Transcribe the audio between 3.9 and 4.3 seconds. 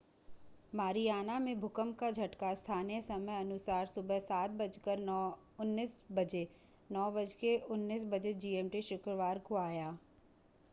सुबह